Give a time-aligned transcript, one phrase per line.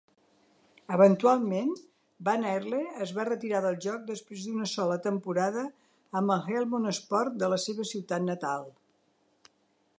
[0.95, 1.73] Eventualment,
[2.29, 5.65] van Aerle es va retirar del joc després d'una sola temporada
[6.21, 8.71] amb el Helmond Sport de la seva ciutat natal.